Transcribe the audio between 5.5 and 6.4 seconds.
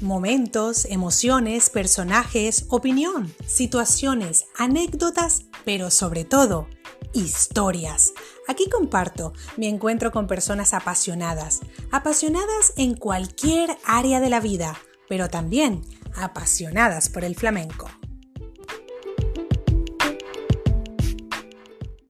pero sobre